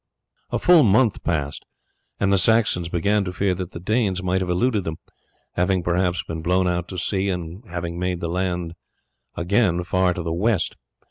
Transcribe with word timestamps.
A 0.49 0.57
full 0.57 0.81
month 0.81 1.23
passed 1.23 1.63
and 2.19 2.33
the 2.33 2.39
Saxons 2.39 2.89
began 2.89 3.23
to 3.23 3.31
fear 3.31 3.53
that 3.53 3.69
the 3.69 3.79
Danes 3.79 4.23
might 4.23 4.41
have 4.41 4.49
eluded 4.49 4.83
them, 4.83 4.97
having 5.53 5.83
perhaps 5.83 6.23
been 6.23 6.41
blown 6.41 6.67
out 6.67 6.87
to 6.87 6.97
sea 6.97 7.29
and 7.29 7.63
having 7.69 7.99
made 7.99 8.19
the 8.19 8.27
land 8.27 8.73
again 9.35 9.83
far 9.83 10.15
to 10.15 10.23
the 10.23 10.33
west. 10.33 10.75